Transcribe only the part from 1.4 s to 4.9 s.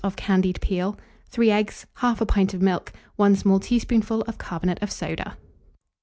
eggs, 1/2 pint of milk, 1 small teaspoonful of carbonate